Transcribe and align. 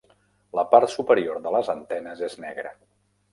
La 0.59 0.63
part 0.71 0.91
superior 0.93 1.37
de 1.43 1.51
les 1.57 1.69
antenes 1.75 2.25
és 2.29 2.39
negre. 2.47 2.73